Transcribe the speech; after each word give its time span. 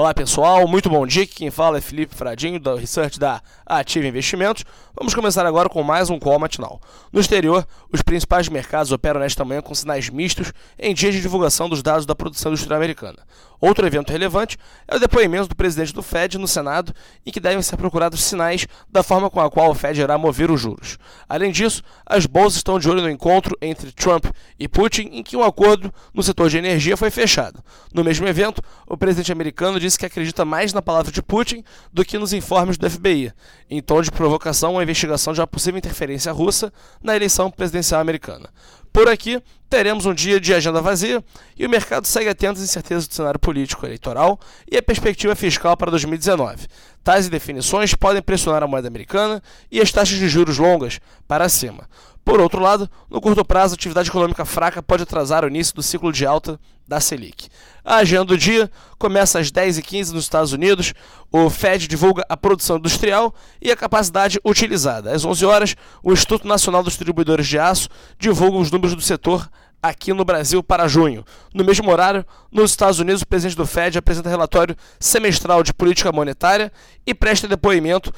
Olá 0.00 0.14
pessoal, 0.14 0.66
muito 0.66 0.88
bom 0.88 1.06
dia. 1.06 1.26
Quem 1.26 1.50
fala 1.50 1.76
é 1.76 1.80
Felipe 1.82 2.14
Fradinho, 2.14 2.58
da 2.58 2.74
Research 2.74 3.20
da 3.20 3.42
Ativa 3.66 4.06
Investimentos. 4.06 4.64
Vamos 4.96 5.14
começar 5.14 5.44
agora 5.44 5.68
com 5.68 5.82
mais 5.82 6.08
um 6.08 6.18
call 6.18 6.38
matinal. 6.38 6.80
No 7.12 7.20
exterior, 7.20 7.66
os 7.92 8.00
principais 8.00 8.48
mercados 8.48 8.92
operam 8.92 9.20
nesta 9.20 9.44
manhã 9.44 9.60
com 9.60 9.74
sinais 9.74 10.08
mistos 10.08 10.54
em 10.78 10.94
dias 10.94 11.12
de 11.14 11.20
divulgação 11.20 11.68
dos 11.68 11.82
dados 11.82 12.06
da 12.06 12.14
produção 12.14 12.50
industrial 12.50 12.78
americana. 12.78 13.18
Outro 13.60 13.86
evento 13.86 14.10
relevante 14.10 14.56
é 14.88 14.96
o 14.96 14.98
depoimento 14.98 15.48
do 15.48 15.54
presidente 15.54 15.92
do 15.92 16.02
Fed 16.02 16.38
no 16.38 16.48
Senado, 16.48 16.94
em 17.26 17.30
que 17.30 17.38
devem 17.38 17.60
ser 17.60 17.76
procurados 17.76 18.22
sinais 18.24 18.66
da 18.88 19.02
forma 19.02 19.28
com 19.28 19.38
a 19.40 19.50
qual 19.50 19.70
o 19.70 19.74
Fed 19.74 20.00
irá 20.00 20.16
mover 20.16 20.50
os 20.50 20.60
juros. 20.60 20.96
Além 21.28 21.52
disso, 21.52 21.82
as 22.06 22.24
bolsas 22.24 22.56
estão 22.56 22.78
de 22.78 22.88
olho 22.88 23.02
no 23.02 23.10
encontro 23.10 23.56
entre 23.60 23.92
Trump 23.92 24.24
e 24.58 24.66
Putin, 24.66 25.10
em 25.12 25.22
que 25.22 25.36
um 25.36 25.42
acordo 25.42 25.92
no 26.14 26.22
setor 26.22 26.48
de 26.48 26.56
energia 26.56 26.96
foi 26.96 27.10
fechado. 27.10 27.62
No 27.92 28.02
mesmo 28.02 28.26
evento, 28.26 28.62
o 28.86 28.96
presidente 28.96 29.30
americano 29.30 29.78
disse 29.78 29.98
que 29.98 30.06
acredita 30.06 30.44
mais 30.44 30.72
na 30.72 30.80
palavra 30.80 31.12
de 31.12 31.22
Putin 31.22 31.62
do 31.92 32.04
que 32.04 32.18
nos 32.18 32.32
informes 32.32 32.78
do 32.78 32.88
FBI, 32.88 33.32
em 33.68 33.82
tom 33.82 34.00
de 34.00 34.10
provocação 34.10 34.78
à 34.78 34.82
investigação 34.82 35.34
de 35.34 35.40
uma 35.40 35.46
possível 35.46 35.76
interferência 35.78 36.32
russa 36.32 36.72
na 37.02 37.14
eleição 37.14 37.50
presidencial 37.50 38.00
americana. 38.00 38.48
Por 38.92 39.08
aqui, 39.08 39.40
teremos 39.68 40.04
um 40.04 40.12
dia 40.12 40.40
de 40.40 40.52
agenda 40.52 40.80
vazia 40.80 41.22
e 41.56 41.64
o 41.64 41.70
mercado 41.70 42.06
segue 42.06 42.28
atento 42.28 42.58
às 42.58 42.64
incertezas 42.64 43.06
do 43.06 43.14
cenário 43.14 43.38
político 43.38 43.86
eleitoral 43.86 44.38
e 44.70 44.76
a 44.76 44.82
perspectiva 44.82 45.34
fiscal 45.36 45.76
para 45.76 45.92
2019. 45.92 46.66
Tais 47.02 47.28
definições 47.28 47.94
podem 47.94 48.22
pressionar 48.22 48.62
a 48.62 48.66
moeda 48.66 48.88
americana 48.88 49.42
e 49.70 49.80
as 49.80 49.90
taxas 49.90 50.18
de 50.18 50.28
juros 50.28 50.58
longas 50.58 51.00
para 51.26 51.48
cima. 51.48 51.88
Por 52.24 52.40
outro 52.40 52.60
lado, 52.60 52.88
no 53.08 53.20
curto 53.20 53.44
prazo, 53.44 53.74
a 53.74 53.76
atividade 53.76 54.08
econômica 54.08 54.44
fraca 54.44 54.82
pode 54.82 55.02
atrasar 55.02 55.44
o 55.44 55.48
início 55.48 55.74
do 55.74 55.82
ciclo 55.82 56.12
de 56.12 56.26
alta 56.26 56.60
da 56.86 57.00
Selic. 57.00 57.48
A 57.84 57.96
agenda 57.96 58.26
do 58.26 58.36
dia 58.36 58.70
começa 58.98 59.38
às 59.38 59.50
10h15 59.50 60.10
nos 60.10 60.24
Estados 60.24 60.52
Unidos. 60.52 60.92
O 61.32 61.48
Fed 61.48 61.88
divulga 61.88 62.24
a 62.28 62.36
produção 62.36 62.76
industrial 62.76 63.34
e 63.60 63.70
a 63.70 63.76
capacidade 63.76 64.38
utilizada. 64.44 65.12
Às 65.12 65.24
11 65.24 65.46
horas, 65.46 65.76
o 66.02 66.12
Instituto 66.12 66.46
Nacional 66.46 66.82
dos 66.82 66.92
Distribuidores 66.92 67.46
de 67.46 67.58
Aço 67.58 67.88
divulga 68.18 68.58
os 68.58 68.70
números 68.70 68.94
do 68.94 69.02
setor 69.02 69.48
aqui 69.82 70.12
no 70.12 70.24
Brasil 70.24 70.62
para 70.62 70.88
junho. 70.88 71.24
No 71.54 71.64
mesmo 71.64 71.90
horário, 71.90 72.24
nos 72.50 72.70
Estados 72.70 72.98
Unidos, 72.98 73.22
o 73.22 73.26
presidente 73.26 73.56
do 73.56 73.66
Fed 73.66 73.98
apresenta 73.98 74.28
relatório 74.28 74.76
semestral 74.98 75.62
de 75.62 75.72
política 75.72 76.12
monetária 76.12 76.72
e 77.06 77.14
presta 77.14 77.48
depoimento 77.48 78.12